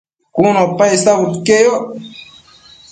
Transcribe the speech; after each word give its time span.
cun 0.35 0.55
opa 0.65 0.83
icsabudquieyoc 0.95 1.83